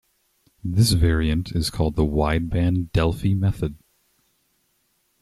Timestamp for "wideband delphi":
2.03-3.35